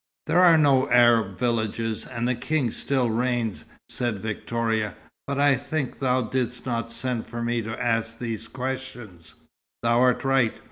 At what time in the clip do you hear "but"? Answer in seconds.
5.27-5.39